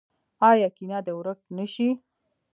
آیا 0.49 0.69
کینه 0.77 0.99
دې 1.05 1.13
ورک 1.17 1.39
نشي؟ 1.57 1.89